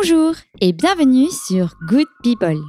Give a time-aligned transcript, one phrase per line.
[0.00, 2.60] Bonjour et bienvenue sur Good People.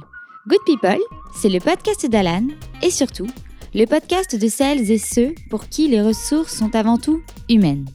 [0.48, 0.98] Good People,
[1.32, 2.48] c'est le podcast d'Alan
[2.82, 3.28] et surtout
[3.72, 7.86] le podcast de celles et ceux pour qui les ressources sont avant tout humaines.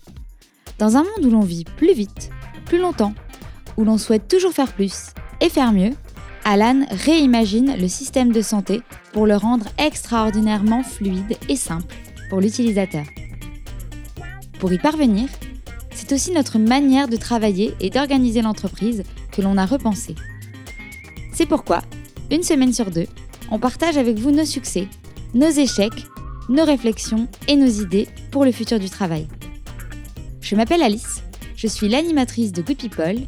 [0.80, 2.30] Dans un monde où l'on vit plus vite,
[2.64, 3.14] plus longtemps,
[3.76, 5.08] où l'on souhaite toujours faire plus
[5.42, 5.92] et faire mieux,
[6.46, 11.94] Alan réimagine le système de santé pour le rendre extraordinairement fluide et simple
[12.30, 13.04] pour l'utilisateur.
[14.60, 15.28] Pour y parvenir,
[15.96, 19.04] c'est aussi notre manière de travailler et d'organiser l'entreprise
[19.36, 20.16] que l'on a repensée.
[21.34, 21.82] C'est pourquoi,
[22.32, 23.08] une semaine sur deux,
[23.52, 24.88] on partage avec vous nos succès,
[25.34, 26.06] nos échecs,
[26.50, 29.28] nos réflexions et nos idées pour le futur du travail.
[30.42, 31.24] Je m'appelle Alice,
[31.56, 33.22] je suis l'animatrice de Good People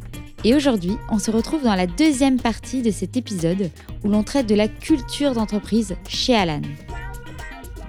[0.43, 3.71] et aujourd'hui on se retrouve dans la deuxième partie de cet épisode
[4.03, 6.61] où l'on traite de la culture d'entreprise chez Alan.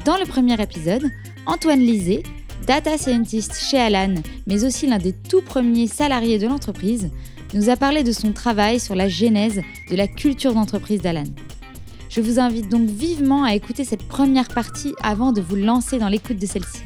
[0.04, 1.04] Dans le premier épisode,
[1.46, 2.22] Antoine Lisée,
[2.66, 4.14] data scientist chez Alan,
[4.46, 7.10] mais aussi l'un des tout premiers salariés de l'entreprise,
[7.54, 11.24] nous a parlé de son travail sur la genèse de la culture d'entreprise d'Alan.
[12.10, 16.08] Je vous invite donc vivement à écouter cette première partie avant de vous lancer dans
[16.08, 16.82] l'écoute de celle-ci.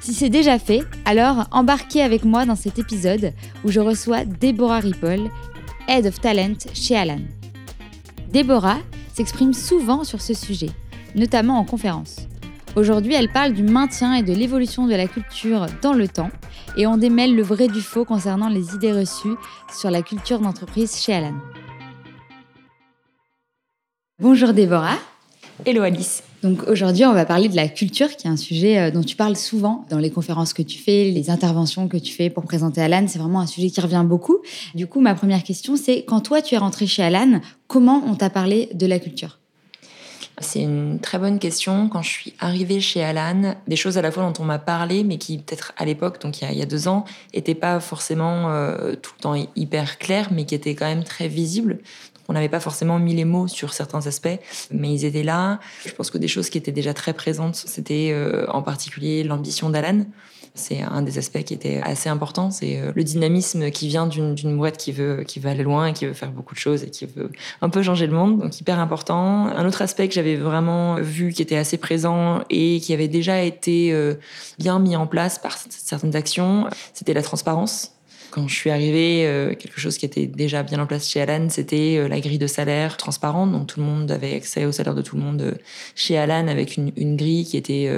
[0.00, 3.32] Si c'est déjà fait, alors embarquez avec moi dans cet épisode
[3.64, 5.28] où je reçois Deborah Ripple,
[5.88, 7.20] Head of Talent chez Alan.
[8.32, 8.78] Deborah
[9.14, 10.70] s'exprime souvent sur ce sujet,
[11.14, 12.28] notamment en conférence.
[12.76, 16.30] Aujourd'hui, elle parle du maintien et de l'évolution de la culture dans le temps
[16.76, 19.36] et on démêle le vrai du faux concernant les idées reçues
[19.72, 21.34] sur la culture d'entreprise chez Alan.
[24.20, 24.98] Bonjour Déborah.
[25.64, 26.22] Hello Alice.
[26.42, 29.16] Donc aujourd'hui, on va parler de la culture, qui est un sujet euh, dont tu
[29.16, 32.82] parles souvent dans les conférences que tu fais, les interventions que tu fais pour présenter
[32.82, 33.06] Alan.
[33.08, 34.38] C'est vraiment un sujet qui revient beaucoup.
[34.74, 38.14] Du coup, ma première question, c'est quand toi tu es rentré chez Alan, comment on
[38.14, 39.38] t'a parlé de la culture?
[40.40, 41.88] C'est une très bonne question.
[41.88, 45.02] Quand je suis arrivée chez Alan, des choses à la fois dont on m'a parlé,
[45.02, 48.94] mais qui peut-être à l'époque, donc il y, a, deux ans, n'étaient pas forcément euh,
[49.00, 51.78] tout le temps hyper claires, mais qui étaient quand même très visibles.
[52.28, 54.38] on n'avait pas forcément mis les mots sur certains aspects,
[54.70, 55.58] mais ils étaient là.
[55.86, 59.70] Je pense que des choses qui étaient déjà très présentes, c'était euh, en particulier l'ambition
[59.70, 60.04] d'Alan.
[60.56, 62.50] C'est un des aspects qui était assez important.
[62.50, 66.06] C'est euh, le dynamisme qui vient d'une boîte qui veut, qui veut aller loin, qui
[66.06, 67.30] veut faire beaucoup de choses et qui veut
[67.60, 68.40] un peu changer le monde.
[68.40, 69.46] Donc, hyper important.
[69.46, 73.42] Un autre aspect que j'avais vraiment vu qui était assez présent et qui avait déjà
[73.42, 74.14] été euh,
[74.58, 77.95] bien mis en place par certaines actions, c'était la transparence
[78.30, 81.48] quand je suis arrivée, euh, quelque chose qui était déjà bien en place chez Alan,
[81.48, 83.52] c'était euh, la grille de salaire transparente.
[83.52, 85.54] Donc tout le monde avait accès au salaire de tout le monde euh,
[85.94, 87.90] chez Alan avec une, grille qui était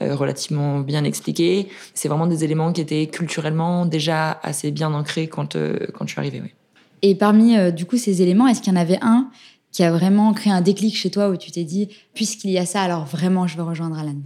[0.00, 1.68] relativement bien expliquée.
[1.92, 5.56] C'est vraiment des éléments qui étaient culturellement déjà assez bien ancrés quand,
[5.92, 6.42] quand je suis arrivée.
[7.02, 9.30] Et parmi du coup ces éléments, est-ce qu'il y en avait un
[9.72, 12.64] qui a vraiment créé un déclic chez toi où tu t'es dit, puisqu'il y a
[12.64, 14.20] ça, alors vraiment je veux rejoindre Alan?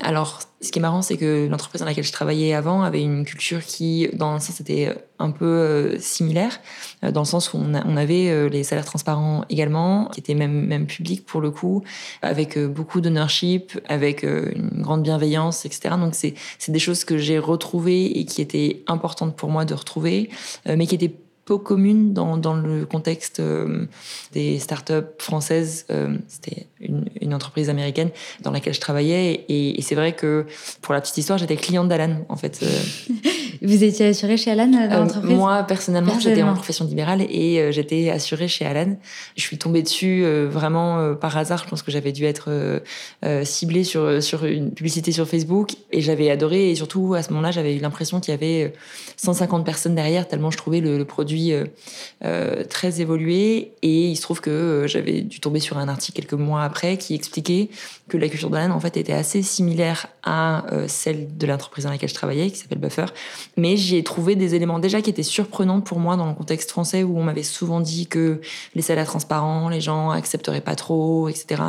[0.00, 3.24] Alors, ce qui est marrant, c'est que l'entreprise dans laquelle je travaillais avant avait une
[3.24, 6.60] culture qui, dans un sens, était un peu euh, similaire,
[7.02, 10.66] euh, dans le sens où on, avait euh, les salaires transparents également, qui étaient même,
[10.66, 11.82] même publics pour le coup,
[12.22, 15.96] avec beaucoup d'ownership, avec une grande bienveillance, etc.
[15.98, 16.34] Donc, c'est
[16.68, 20.30] des choses que j'ai retrouvées et qui étaient importantes pour moi de retrouver,
[20.66, 21.14] mais qui étaient
[21.48, 23.86] peu commune dans, dans le contexte euh,
[24.34, 25.86] des startups françaises.
[25.90, 28.10] Euh, c'était une, une, entreprise américaine
[28.42, 29.46] dans laquelle je travaillais.
[29.48, 30.44] Et, et c'est vrai que,
[30.82, 32.60] pour la petite histoire, j'étais cliente d'Alan, en fait.
[32.62, 32.66] Euh.
[33.62, 35.34] Vous étiez assurée chez Alan l'entreprise?
[35.34, 38.96] Moi, personnellement, j'étais en profession libérale et j'étais assurée chez Alan.
[39.36, 41.64] Je suis tombée dessus vraiment par hasard.
[41.64, 42.80] Je pense que j'avais dû être
[43.42, 46.70] ciblée sur, sur une publicité sur Facebook et j'avais adoré.
[46.70, 48.72] Et surtout, à ce moment-là, j'avais eu l'impression qu'il y avait
[49.16, 51.64] 150 personnes derrière, tellement je trouvais le, le produit euh,
[52.24, 53.72] euh, très évolué.
[53.82, 56.96] Et il se trouve que euh, j'avais dû tomber sur un article quelques mois après
[56.96, 57.68] qui expliquait
[58.08, 62.08] que la culture d'Alan en fait était assez similaire à celle de l'entreprise dans laquelle
[62.08, 63.06] je travaillais, qui s'appelle Buffer.
[63.56, 66.70] Mais j'y ai trouvé des éléments déjà qui étaient surprenants pour moi dans le contexte
[66.70, 68.40] français où on m'avait souvent dit que
[68.74, 71.62] les salaires transparents, les gens accepteraient pas trop, etc.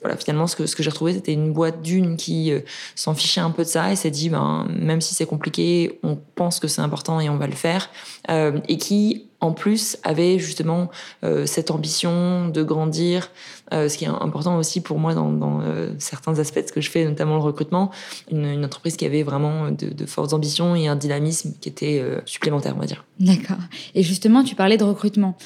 [0.00, 2.52] Voilà, finalement, ce que, j'ai retrouvé, c'était une boîte d'une qui
[2.94, 6.18] s'en fichait un peu de ça et s'est dit, ben, même si c'est compliqué, on
[6.34, 7.90] pense que c'est important et on va le faire.
[8.28, 10.90] et qui en plus avait justement
[11.22, 13.30] euh, cette ambition de grandir,
[13.72, 16.80] euh, ce qui est important aussi pour moi dans, euh, certains aspects de ce que
[16.80, 17.90] je fais, notamment le recrutement,
[18.30, 22.80] une, entreprise qui avait vraiment de, fortes ambitions et un dynamisme qui était supplémentaire, on
[22.80, 23.04] va dire.
[23.20, 23.58] D'accord.
[23.94, 25.36] Et justement, tu parlais de recrutement.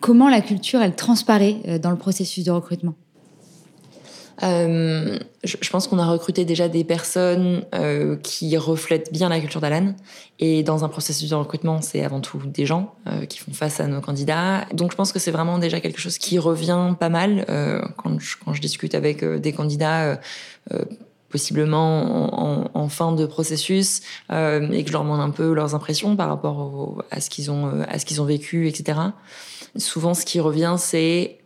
[0.00, 2.94] comment la culture, elle transparaît dans le processus de recrutement?
[4.42, 9.60] Euh, je, pense qu'on a recruté déjà des personnes euh, qui reflètent bien la culture
[9.60, 9.94] d'Alan.
[10.40, 13.80] Et dans un processus de recrutement, c'est avant tout des gens euh, qui font face
[13.80, 14.66] à nos candidats.
[14.72, 17.44] Donc je pense que c'est vraiment déjà quelque chose qui revient pas mal
[17.96, 20.18] quand je, quand, je, discute avec des candidats
[21.28, 24.00] possiblement en, fin de processus,
[24.30, 27.82] et que je leur demande un peu leurs impressions par rapport à ce qu'ils ont,
[27.88, 28.98] à ce qu'ils ont vécu, etc.
[29.76, 31.38] Souvent, ce qui revient, c'est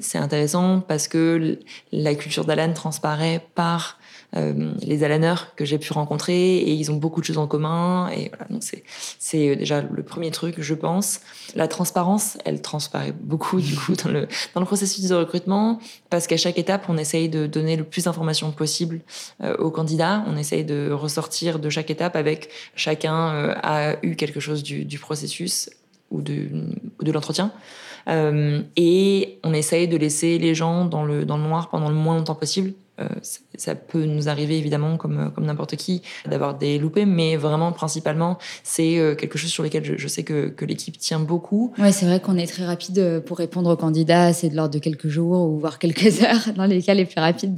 [0.00, 1.58] c'est intéressant parce que
[1.92, 4.00] la culture d'Alan transparaît par
[4.36, 8.08] euh, les Alaneurs que j'ai pu rencontrer et ils ont beaucoup de choses en commun.
[8.10, 8.84] Et voilà, donc c'est,
[9.18, 11.20] c'est déjà le premier truc, je pense.
[11.56, 16.26] La transparence, elle transparaît beaucoup du coup dans le, dans le processus de recrutement parce
[16.26, 19.00] qu'à chaque étape, on essaye de donner le plus d'informations possible
[19.42, 20.24] euh, aux candidats.
[20.28, 24.84] On essaye de ressortir de chaque étape avec chacun euh, a eu quelque chose du,
[24.84, 25.70] du processus
[26.10, 26.48] ou de,
[27.00, 27.52] ou de l'entretien.
[28.08, 31.94] Euh, et on essaye de laisser les gens dans le, dans le noir pendant le
[31.94, 33.08] moins longtemps possible euh,
[33.56, 38.38] ça peut nous arriver évidemment comme, comme n'importe qui d'avoir des loupés, mais vraiment principalement
[38.62, 41.72] c'est euh, quelque chose sur lequel je, sais que, que l'équipe tient beaucoup.
[41.78, 44.74] Ouais, c'est vrai qu'on est très rapide euh, pour répondre aux candidats, c'est de l'ordre
[44.74, 47.56] de quelques jours ou voire quelques heures dans les cas les plus rapides.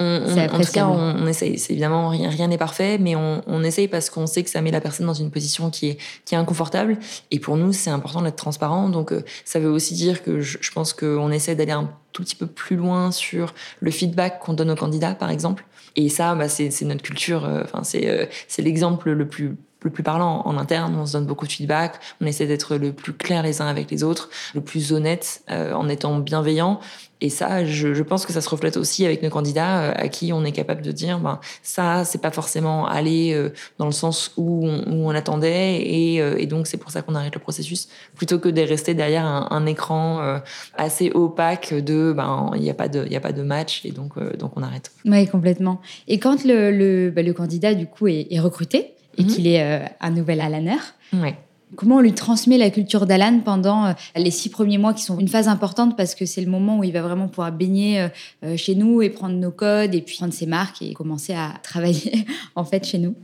[0.00, 1.58] En tout cas, on, essaye.
[1.58, 4.60] C'est évidemment rien, rien n'est parfait, mais on, on essaye parce qu'on sait que ça
[4.62, 6.98] met la personne dans une position qui est qui est inconfortable.
[7.30, 8.88] Et pour nous, c'est important d'être transparent.
[8.88, 9.12] Donc,
[9.44, 12.46] ça veut aussi dire que je, je pense qu'on essaie d'aller un tout petit peu
[12.46, 15.64] plus loin sur le feedback qu'on donne aux candidats, par exemple.
[15.96, 17.44] Et ça, bah, c'est notre culture.
[17.44, 20.94] Euh, enfin, c'est euh, c'est l'exemple le plus le plus parlant en interne.
[20.96, 21.96] On se donne beaucoup de feedback.
[22.20, 25.72] On essaie d'être le plus clair les uns avec les autres, le plus honnête euh,
[25.72, 26.80] en étant bienveillant.
[27.22, 30.08] Et ça, je, je, pense que ça se reflète aussi avec nos candidats euh, à
[30.08, 33.92] qui on est capable de dire, ben ça, c'est pas forcément aller euh, dans le
[33.92, 37.32] sens où on, où on attendait, et, euh, et donc c'est pour ça qu'on arrête
[37.32, 40.40] le processus, plutôt que de rester derrière un, un écran
[40.74, 43.92] assez opaque de, ben il n'y a pas de, il a pas de match, et
[43.92, 44.90] donc donc on arrête.
[45.04, 45.80] Oui, complètement.
[46.08, 49.26] Et quand le le, ben, le candidat du coup est, est recruté et -hmm.
[49.26, 50.82] qu'il est un nouvel Alaner,
[51.12, 51.36] ouais.
[51.74, 55.18] Comment on lui transmet la culture d'Alan pendant euh, les six premiers mois qui sont
[55.18, 58.08] une phase importante parce que c'est le moment où il va vraiment pouvoir baigner euh,
[58.44, 61.54] euh, chez nous et prendre nos codes et puis prendre ses marques et commencer à
[61.62, 62.26] travailler
[62.56, 63.14] en fait chez nous?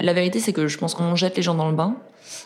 [0.00, 1.96] La vérité, c'est que je pense qu'on jette les gens dans le bain.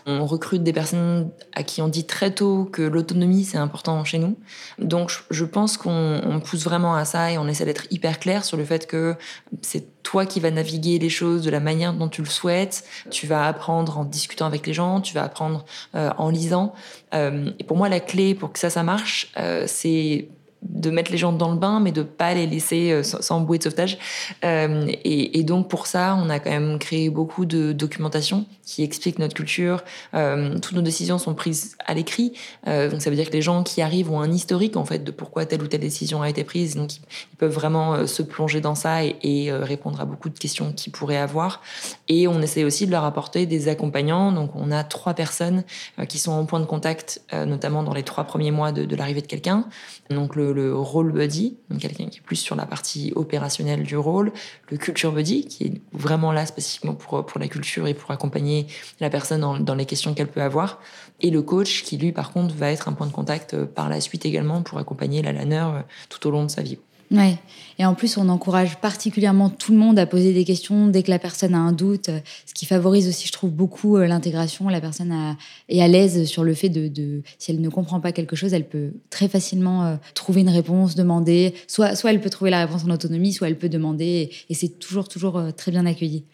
[0.07, 4.19] On recrute des personnes à qui on dit très tôt que l'autonomie, c'est important chez
[4.19, 4.37] nous.
[4.79, 8.57] Donc, je pense qu'on pousse vraiment à ça et on essaie d'être hyper clair sur
[8.57, 9.15] le fait que
[9.63, 12.85] c'est toi qui vas naviguer les choses de la manière dont tu le souhaites.
[13.11, 15.65] Tu vas apprendre en discutant avec les gens, tu vas apprendre
[15.95, 16.75] euh, en lisant.
[17.15, 20.29] Euh, et pour moi, la clé pour que ça, ça marche, euh, c'est
[20.65, 23.59] de mettre les gens dans le bain, mais de pas les laisser euh, sans, bouée
[23.59, 23.99] de sauvetage.
[24.45, 28.83] Euh, et, et, donc pour ça, on a quand même créé beaucoup de documentation qui
[28.83, 29.85] explique notre culture.
[30.15, 32.33] Euh, toutes nos décisions sont prises à l'écrit,
[32.67, 35.05] euh, donc ça veut dire que les gens qui arrivent ont un historique en fait
[35.05, 36.77] de pourquoi telle ou telle décision a été prise.
[36.77, 40.73] Donc ils, peuvent vraiment euh, se plonger dans ça et, répondre à beaucoup de questions
[40.73, 41.61] qu'ils pourraient avoir.
[42.09, 44.33] Et on essaie aussi de leur apporter des accompagnants.
[44.33, 45.65] Donc on a trois personnes
[46.09, 49.21] qui sont en point de contact, notamment dans les trois premiers mois de, de l'arrivée
[49.21, 49.67] de quelqu'un.
[50.11, 53.97] Donc le, le role buddy, donc quelqu'un qui est plus sur la partie opérationnelle du
[53.97, 54.33] rôle,
[54.71, 58.54] le culture buddy, qui est vraiment là spécifiquement pour, pour la culture et pour accompagner
[59.01, 60.81] la personne dans, les questions qu'elle peut avoir,
[61.21, 64.01] et le coach qui lui par contre va être un point de contact par la
[64.01, 66.79] suite également pour accompagner la laneur tout au long de sa vie.
[67.11, 67.39] Ouais.
[67.79, 71.11] Et en plus, on encourage particulièrement tout le monde à poser des questions dès que
[71.11, 72.09] la personne a un doute,
[72.47, 74.69] ce qui favorise aussi, je trouve, beaucoup euh, l'intégration.
[74.69, 75.37] La personne
[75.69, 78.69] est à l'aise sur le fait de, si elle ne comprend pas quelque chose, elle
[78.69, 81.55] peut très facilement euh, trouver une réponse, demander.
[81.67, 84.79] Soit, soit elle peut trouver la réponse en autonomie, soit elle peut demander, et, c'est
[84.79, 86.25] toujours, toujours euh, très bien accueilli.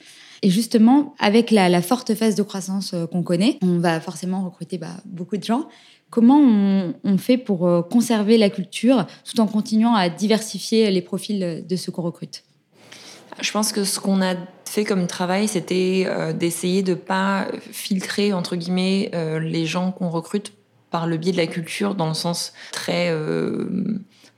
[0.43, 4.79] Et justement, avec la, forte phase de croissance euh, qu'on connaît, on va forcément recruter
[4.79, 5.69] bah, beaucoup de gens.
[6.09, 11.65] Comment on, fait pour euh, conserver la culture tout en continuant à diversifier les profils
[11.67, 12.43] de ceux qu'on recrute?
[13.41, 18.33] Je pense que ce qu'on a fait comme travail, c'était euh, d'essayer de pas filtrer
[18.33, 20.53] entre guillemets les gens qu'on recrute
[20.91, 23.15] par le biais de la culture dans le sens très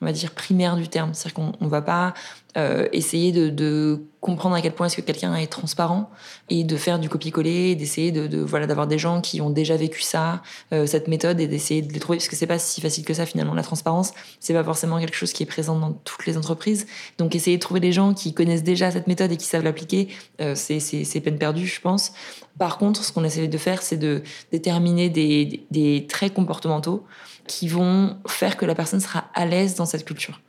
[0.02, 1.10] on va dire primaire du terme.
[1.14, 2.12] C'est à dire qu'on on va pas
[2.58, 6.10] euh, essayer de, de comprendre à quel point est-ce que quelqu'un est transparent
[6.50, 9.76] et de faire du copier-coller d'essayer de, de voilà d'avoir des gens qui ont déjà
[9.76, 10.42] vécu ça
[10.72, 12.18] euh, cette méthode et d'essayer de les trouver.
[12.18, 14.12] Parce que c'est pas si facile que ça finalement la transparence.
[14.40, 16.86] C'est pas forcément quelque chose qui est présent dans toutes les entreprises.
[17.16, 20.08] Donc essayer de trouver des gens qui connaissent déjà cette méthode et qui savent l'appliquer
[20.40, 22.12] euh, c'est peine perdue je pense.
[22.58, 27.06] Par contre ce qu'on essaie de faire c'est de déterminer des, des traits comportementaux
[27.46, 30.40] qui vont faire que la personne sera à l'aise dans cette culture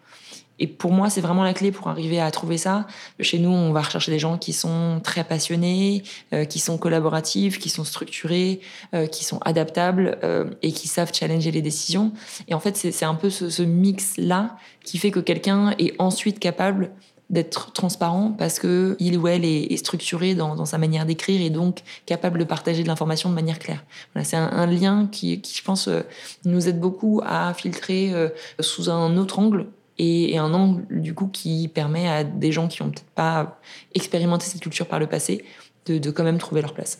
[0.59, 2.87] Et pour moi, c'est vraiment la clé pour arriver à trouver ça.
[3.19, 7.59] Chez nous, on va rechercher des gens qui sont très passionnés, euh, qui sont collaboratifs,
[7.59, 8.61] qui sont structurés,
[8.93, 12.13] euh, qui sont adaptables euh, et qui savent challenger les décisions.
[12.47, 16.39] Et en fait, c'est un peu ce, ce mix-là qui fait que quelqu'un est ensuite
[16.39, 16.91] capable
[17.33, 21.79] d'être transparent parce que il ou elle est, structuré dans, sa manière d'écrire et donc
[22.05, 23.83] capable de partager de l'information de manière claire.
[24.23, 26.01] C'est un, lien qui, je pense, euh,
[26.45, 29.65] nous aide beaucoup à filtrer euh, sous un autre angle
[29.97, 33.59] et, un angle du coup qui permet à des gens qui ont peut-être pas
[33.95, 35.43] expérimenté cette culture par le passé
[35.87, 36.99] de, quand même trouver leur place.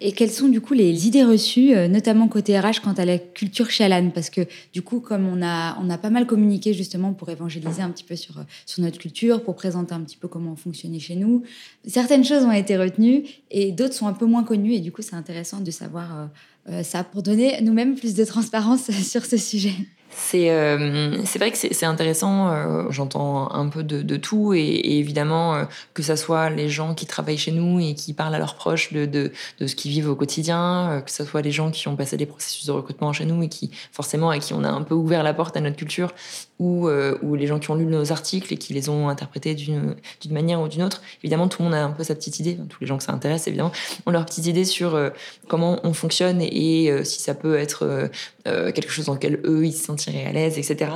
[0.00, 3.18] Et quelles sont du coup les idées reçues, euh, notamment côté RH, quant à la
[3.18, 6.72] culture chez Alan Parce que du coup, comme on a, on a pas mal communiqué
[6.72, 10.28] justement pour évangéliser un petit peu sur, sur notre culture, pour présenter un petit peu
[10.28, 11.42] comment on fonctionnait chez nous,
[11.86, 14.74] certaines choses ont été retenues et d'autres sont un peu moins connues.
[14.74, 16.26] Et du coup, c'est intéressant de savoir euh,
[16.70, 19.74] euh, ça pour donner nous-mêmes plus de transparence sur ce sujet.
[20.10, 22.50] C'est euh, vrai que c'est intéressant.
[22.50, 26.68] Euh, j'entends un peu de, de tout et, et évidemment euh, que ça soit les
[26.68, 29.76] gens qui travaillent chez nous et qui parlent à leurs proches de, de, de ce
[29.76, 32.66] qu'ils vivent au quotidien, euh, que ce soit les gens qui ont passé des processus
[32.66, 35.34] de recrutement chez nous et qui forcément à qui on a un peu ouvert la
[35.34, 36.12] porte à notre culture
[36.58, 36.88] ou,
[37.22, 39.94] ou les gens qui ont lu nos articles et qui les ont interprétés d'une
[40.30, 41.02] manière ou d'une autre.
[41.22, 42.58] Évidemment, tout le monde a un peu sa petite idée.
[42.68, 43.70] Tous les gens que ça intéresse, évidemment,
[44.06, 44.98] ont leur petite idée sur
[45.46, 48.10] comment on fonctionne et, et si ça peut être
[48.44, 50.90] quelque chose dans lequel eux ils se sentent à l'aise, etc.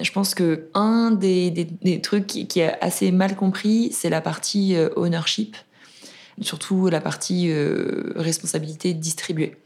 [0.00, 4.74] Je pense que un des, des, trucs qui, est assez mal compris, c'est la partie
[4.76, 5.56] euh, ownership,
[6.40, 9.56] surtout la partie euh, responsabilité distribuée.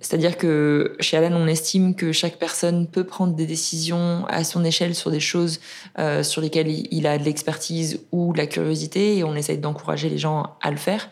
[0.00, 4.64] C'est-à-dire que chez Alan, on estime que chaque personne peut prendre des décisions à son
[4.64, 5.58] échelle sur des choses
[5.98, 10.08] euh, sur lesquelles il a de l'expertise ou de la curiosité, et on essaye d'encourager
[10.08, 11.08] les gens à le faire.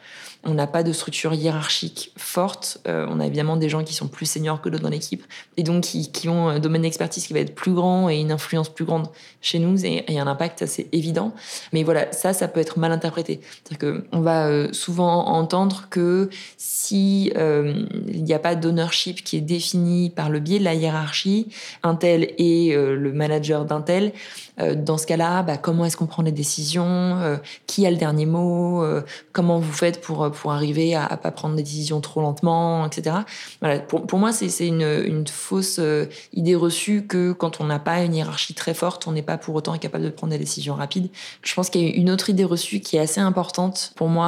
[0.46, 2.78] On n'a pas de structure hiérarchique forte.
[2.86, 5.24] Euh, on a évidemment des gens qui sont plus seniors que d'autres dans l'équipe
[5.56, 8.68] et donc qui, ont un domaine d'expertise qui va être plus grand et une influence
[8.68, 9.08] plus grande
[9.40, 11.32] chez nous et, a un impact assez évident.
[11.72, 13.40] Mais voilà, ça, ça peut être mal interprété.
[13.62, 19.42] C'est-à-dire qu'on va euh, souvent entendre que si euh, n'y a pas d'ownership qui est
[19.42, 21.48] défini par le biais de la hiérarchie,
[21.82, 24.12] un tel est le manager d'un tel,
[24.58, 28.84] dans ce cas-là, bah, comment est-ce qu'on prend les décisions Qui a le dernier mot
[29.32, 33.17] Comment vous faites pour pour arriver à, à pas prendre des décisions trop lentement, etc.
[33.61, 37.79] Voilà, pour, pour moi, c'est une, une, fausse euh, idée reçue que quand on n'a
[37.79, 40.75] pas une hiérarchie très forte, on n'est pas pour autant capable de prendre des décisions
[40.75, 41.09] rapides.
[41.43, 44.26] Je pense qu'il y a une autre idée reçue qui est assez importante pour moi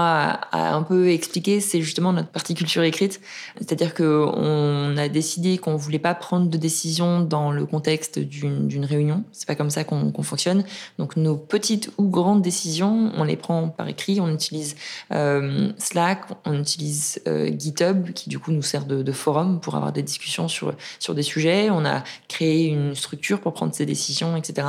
[0.53, 3.21] à, un peu expliquer, c'est justement notre partie culture écrite.
[3.59, 9.25] C'est-à-dire qu'on a décidé qu'on voulait pas prendre de décisions dans le contexte d'une réunion.
[9.33, 10.65] C'est pas comme ça qu'on fonctionne.
[10.99, 14.77] Donc nos petites ou grandes décisions, on les prend par écrit, on utilise
[15.13, 15.73] euh,
[16.45, 20.49] on utilise euh, GitHub qui du coup nous sert de, forum pour avoir des discussions
[20.49, 21.71] sur, sur des sujets.
[21.71, 24.67] On a créé une structure pour prendre ces décisions, etc.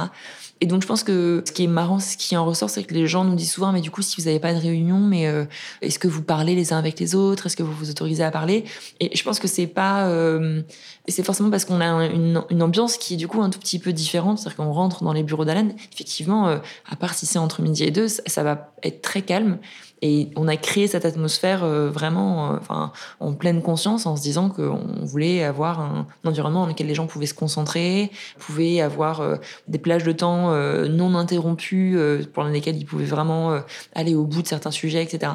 [0.59, 2.93] Et donc je pense que ce qui est marrant, ce qui en ressort, c'est que
[2.93, 5.27] les gens nous disent souvent, mais du coup, si vous n'avez pas de réunion, mais
[5.27, 5.45] euh,
[5.81, 7.45] est-ce que vous parlez les uns avec les autres?
[7.45, 8.63] Est-ce que vous vous autorisez à parler?
[8.99, 10.61] Et je pense que c'est pas, euh,
[11.07, 13.77] c'est forcément parce qu'on a une, une, ambiance qui est du coup un tout petit
[13.77, 17.61] peu différente, c'est-à-dire qu'on rentre dans les bureaux d'Alan, effectivement, à part si c'est entre
[17.61, 19.59] midi et deux, ça va être très calme.
[20.01, 22.85] Et on a créé cette atmosphère euh, vraiment euh,
[23.19, 27.07] en pleine conscience en se disant qu'on voulait avoir un, environnement dans lequel les gens
[27.07, 29.37] pouvaient se concentrer, pouvaient avoir euh,
[29.67, 30.51] des plages de temps
[30.87, 31.97] non interrompues
[32.33, 33.59] pendant lesquelles ils pouvaient vraiment
[33.95, 35.33] aller au bout de certains sujets, etc.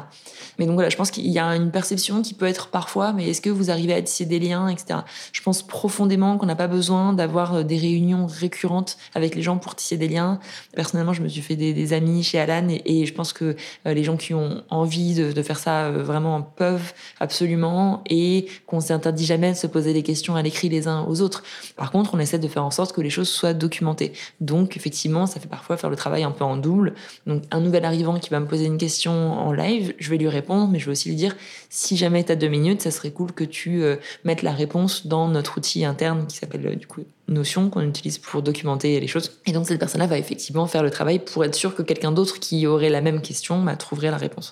[0.57, 3.29] Mais donc voilà, je pense qu'il y a une perception qui peut être parfois, mais
[3.29, 4.99] est-ce que vous arrivez à tisser des liens, etc.
[5.31, 9.75] Je pense profondément qu'on n'a pas besoin d'avoir des réunions récurrentes avec les gens pour
[9.75, 10.39] tisser des liens.
[10.75, 13.55] Personnellement, je me suis fait des, amis chez Alan et je pense que
[13.85, 19.25] les gens qui ont envie de, faire ça euh, vraiment peuvent absolument et qu'on s'interdit
[19.25, 21.43] jamais de se poser des questions à l'écrit les uns aux autres.
[21.75, 24.13] Par contre, on essaie de faire en sorte que les choses soient documentées.
[24.39, 26.93] Donc, effectivement, ça fait parfois faire le travail un peu en double.
[27.27, 30.29] Donc, un nouvel arrivant qui va me poser une question en live, je vais lui
[30.29, 31.35] répondre, mais je vais aussi lui dire,
[31.69, 35.07] si jamais tu as deux minutes, ça serait cool que tu euh, mettes la réponse
[35.07, 39.07] dans notre outil interne qui s'appelle euh, du coup Notion qu'on utilise pour documenter les
[39.07, 39.39] choses.
[39.45, 42.39] Et donc cette personne-là va effectivement faire le travail pour être sûr que quelqu'un d'autre
[42.39, 44.42] qui aurait la même question bah, trouverait la réponse.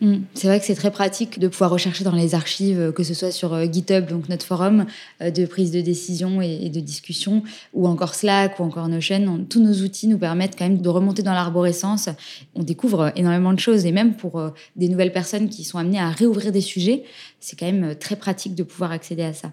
[0.00, 0.18] Mm.
[0.34, 3.14] C'est vrai que c'est très pratique de pouvoir rechercher dans les archives, euh, que ce
[3.14, 4.86] soit sur euh, GitHub, donc notre forum
[5.22, 7.42] euh, de prise de décision et de discussion,
[7.74, 9.44] ou encore Slack, ou encore Notion.
[9.48, 12.08] Tous nos outils nous permettent quand même de remonter dans l'arborescence.
[12.54, 14.40] On découvre énormément de choses, et même pour
[14.76, 17.04] des nouvelles personnes qui sont amenées à réouvrir des sujets,
[17.40, 19.52] c'est quand même très pratique de pouvoir accéder à ça.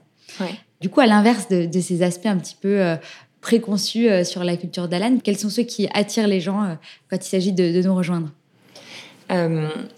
[0.82, 2.96] Du coup, à l'inverse de, ces aspects un petit peu
[3.42, 6.78] préconçus sur la culture d'Alan, quels sont ceux qui attirent les gens
[7.10, 8.30] quand il s'agit de, nous rejoindre?
[9.30, 9.90] Um,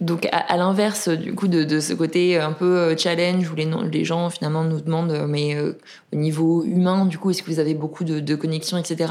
[0.00, 4.28] donc à, l'inverse du coup de, ce côté un peu euh, challenge où les, gens
[4.28, 5.78] finalement nous demandent euh, mais euh,
[6.12, 9.10] au niveau humain du coup est-ce que vous avez beaucoup de, de connexions etc.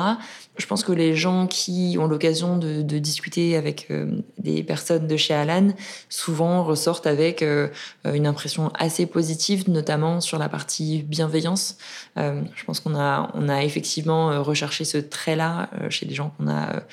[0.58, 3.92] Je pense que les gens qui ont l'occasion de, de, discuter avec
[4.38, 5.70] des personnes de chez Alan
[6.08, 7.44] souvent ressortent avec
[8.06, 11.78] une impression assez positive notamment sur la partie bienveillance.
[12.16, 16.48] je pense qu'on a on a effectivement recherché ce trait là chez les gens qu'on
[16.48, 16.84] a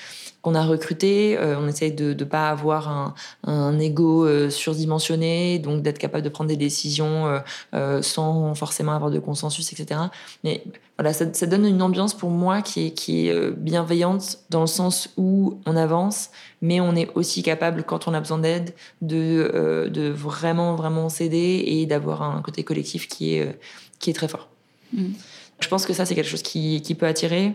[0.42, 1.38] qu'on a recrutés.
[1.40, 6.48] on essaye de ne pas avoir un, un ego surdimensionné, donc d'être capable de prendre
[6.48, 7.42] des décisions
[8.00, 10.00] sans forcément avoir de consensus, etc.
[10.44, 10.64] Mais
[10.96, 14.66] voilà, ça, ça, donne une ambiance pour moi qui est, qui est bienveillante dans le
[14.66, 19.90] sens où on avance, mais on est aussi capable, quand on a besoin d'aide, de,
[19.92, 23.58] de vraiment, vraiment s'aider et d'avoir un côté collectif qui est,
[23.98, 24.48] qui est très fort.
[24.92, 25.12] Mm.
[25.60, 27.54] Je pense que ça, c'est quelque chose qui, qui peut attirer.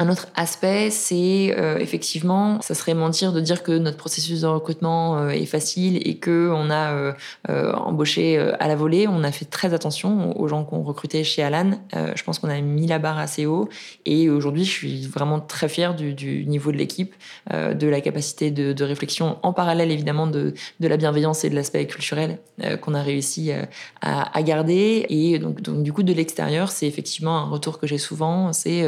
[0.00, 4.46] Un autre aspect, c'est euh, effectivement, ça serait mentir de dire que notre processus de
[4.46, 7.12] recrutement euh, est facile et que on a
[7.50, 9.06] euh, embauché à la volée.
[9.06, 11.72] On a fait très attention aux gens qu'on recrutait chez Alan.
[11.92, 13.68] je pense qu'on a mis la barre assez haut
[14.06, 17.14] et aujourd'hui, je suis vraiment très fière du, niveau de l'équipe,
[17.52, 22.38] de la capacité de, réflexion en parallèle évidemment de, la bienveillance et de l'aspect culturel
[22.80, 23.50] qu'on a réussi
[24.00, 25.04] à, garder.
[25.10, 28.86] Et donc, donc du coup, de l'extérieur, c'est effectivement un retour que j'ai souvent, c'est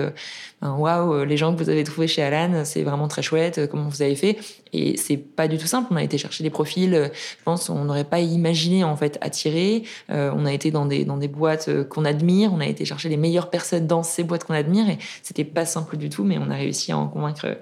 [0.63, 3.67] waouh, euh, les gens que vous avez trouvés chez Alan, c'est vraiment très chouette, euh,
[3.67, 4.39] comment vous avez fait.
[4.73, 5.89] Et c'est pas du tout simple.
[5.91, 9.19] On a été chercher des profils, euh, je pense, on n'aurait pas imaginé en fait
[9.21, 9.85] attirer.
[10.09, 13.17] on a été dans des dans des boîtes qu'on admire, on a été chercher les
[13.17, 16.51] meilleures personnes dans ces boîtes qu'on admire, et c'était pas simple du tout, mais on
[16.51, 17.59] a réussi à en convaincre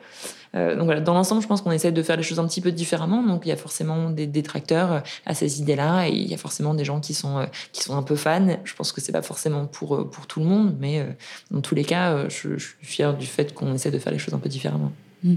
[0.56, 2.60] euh, donc voilà, dans l'ensemble, je pense qu'on essaie de faire les choses un petit
[2.60, 3.22] peu différemment.
[3.22, 6.38] Donc il y a forcément des détracteurs euh, à ces idées-là et il y a
[6.38, 8.58] forcément des gens qui sont euh, qui sont un peu fans.
[8.64, 11.06] Je pense que c'est pas forcément pour pour tout le monde, mais
[11.50, 14.34] dans tous les cas, je, suis fière du fait qu'on essaie de faire les choses
[14.34, 14.92] un peu différemment.
[15.22, 15.34] Mmh.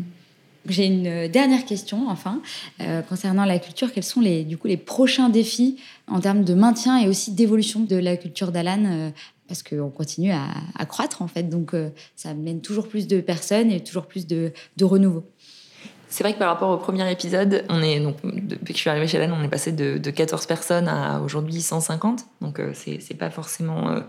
[0.69, 2.41] J'ai une dernière question, enfin,
[3.09, 3.91] concernant la culture.
[3.91, 5.77] Quels sont les, du coup, les prochains défis
[6.07, 9.11] en termes de maintien et aussi d'évolution de la culture d'Alan
[9.53, 11.43] parce qu'on continue à, croître en fait.
[11.43, 15.23] Donc euh, ça mène toujours plus de personnes et toujours plus de renouveau.
[16.13, 18.89] C'est vrai que par rapport au premier épisode, on est donc depuis que je suis
[18.91, 22.25] arrivée chez Hélène, on est passé de, 14 personnes à aujourd'hui 150.
[22.39, 24.01] Donc euh, c'est pas forcément euh,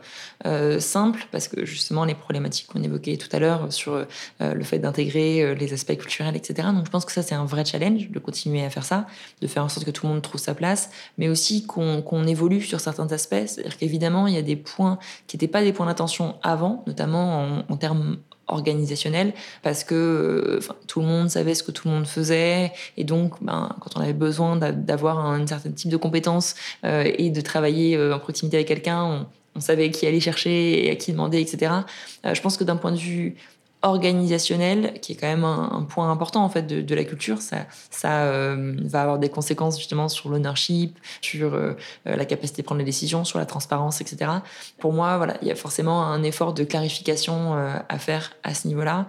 [0.45, 4.05] euh, simple parce que justement les problématiques qu'on évoquait tout à l'heure sur
[4.41, 6.69] le fait d'intégrer les aspects culturels, etc.
[6.75, 9.07] Donc je pense que ça c'est un vrai challenge de continuer à faire ça,
[9.41, 12.61] de faire en sorte que tout le monde trouve sa place, mais aussi qu'on évolue
[12.61, 13.47] sur certains aspects.
[13.47, 17.41] C'est-à-dire qu'évidemment il y a des points qui n'étaient pas des points d'attention avant, notamment
[17.41, 19.33] en, en termes organisationnel
[19.63, 23.43] parce que euh, tout le monde savait ce que tout le monde faisait et donc
[23.43, 27.97] ben, quand on avait besoin d'avoir un certain type de compétences euh, et de travailler
[27.97, 29.27] euh, en proximité avec quelqu'un on,
[29.57, 31.73] on, savait qui aller chercher et à qui demander etc
[32.25, 33.37] je pense que d'un point de vue
[33.85, 37.43] organisationnel, qui est quand même un, point important en fait de, la culture.
[37.43, 42.63] Ça, ça euh, va avoir des conséquences justement sur l'ownership, sur euh, euh, la capacité
[42.63, 44.31] de prendre les décisions, sur la transparence, etc.
[44.79, 48.69] Pour moi, voilà, il y a forcément un effort de clarification à faire à ce
[48.69, 49.07] niveau-là.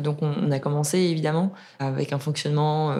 [0.00, 2.96] donc, on, a commencé évidemment avec un fonctionnement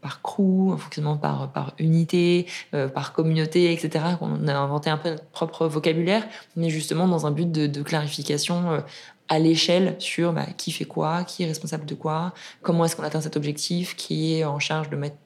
[0.00, 2.46] par crew, un fonctionnement par, par unité,
[2.94, 4.04] par communauté, etc.
[4.20, 7.82] On a inventé un peu notre propre vocabulaire, mais justement dans un but de, de
[7.82, 8.82] clarification
[9.28, 13.02] à l'échelle sur bah, qui fait quoi, qui est responsable de quoi, comment est-ce qu'on
[13.02, 15.16] atteint cet objectif, qui est en charge de mettre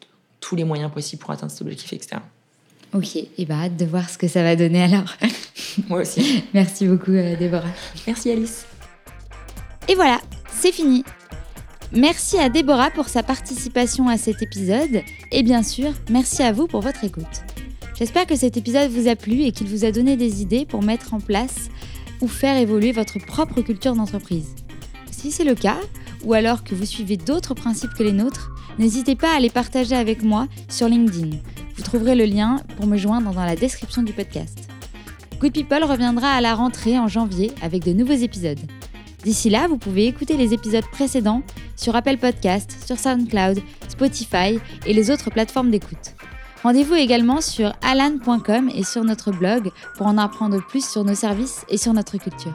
[0.40, 2.16] tous les moyens possibles pour atteindre cet objectif, etc.
[2.94, 5.14] Ok, et bah hâte de voir ce que ça va donner alors.
[5.88, 6.44] Moi aussi.
[6.54, 7.70] Merci beaucoup euh, Déborah.
[8.06, 8.66] Merci Alice.
[9.88, 11.04] Et voilà, c'est fini.
[11.92, 16.66] Merci à Déborah pour sa participation à cet épisode et bien sûr, merci à vous
[16.66, 17.42] pour votre écoute.
[17.98, 20.82] J'espère que cet épisode vous a plu et qu'il vous a donné des idées pour
[20.82, 21.68] mettre en place
[22.22, 24.54] ou faire évoluer votre propre culture d'entreprise.
[25.10, 25.78] Si c'est le cas,
[26.24, 29.94] ou alors que vous suivez d'autres principes que les nôtres, n'hésitez pas à les partager
[29.94, 31.36] avec moi sur LinkedIn.
[31.76, 34.68] Vous trouverez le lien pour me joindre dans la description du podcast.
[35.40, 38.60] Good People reviendra à la rentrée en janvier avec de nouveaux épisodes.
[39.24, 41.42] D'ici là, vous pouvez écouter les épisodes précédents
[41.76, 46.14] sur Apple Podcast, sur SoundCloud, Spotify et les autres plateformes d'écoute.
[46.62, 51.64] Rendez-vous également sur alan.com et sur notre blog pour en apprendre plus sur nos services
[51.68, 52.54] et sur notre culture.